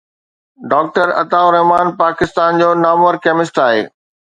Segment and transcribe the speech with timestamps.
[0.71, 3.81] Doctor Atta ur Rahman Pakistan جو نامور chemist آهي.